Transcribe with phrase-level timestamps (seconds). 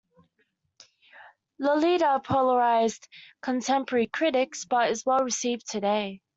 [1.59, 3.07] "Lolita" polarized
[3.39, 6.23] contemporary critics, but is well-received today.